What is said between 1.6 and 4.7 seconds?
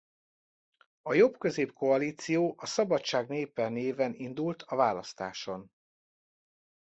koalíció a Szabadság Népe néven indult